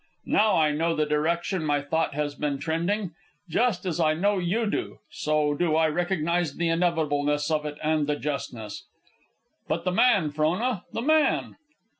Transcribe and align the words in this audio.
now 0.25 0.55
I 0.55 0.71
know 0.71 0.95
the 0.95 1.05
direction 1.05 1.63
my 1.63 1.79
thought 1.79 2.15
has 2.15 2.33
been 2.33 2.57
trending. 2.57 3.11
Just 3.47 3.85
as 3.85 3.99
I 3.99 4.15
know 4.15 4.39
you 4.39 4.65
do, 4.67 4.97
so 5.11 5.53
do 5.53 5.75
I 5.75 5.87
recognize 5.89 6.55
the 6.55 6.69
inevitableness 6.69 7.51
of 7.51 7.67
it 7.67 7.77
and 7.83 8.07
the 8.07 8.15
justness. 8.15 8.85
But 9.67 9.83
the 9.85 9.91
man, 9.91 10.31
Frona, 10.31 10.85
the 10.91 11.03
man?" 11.03 11.55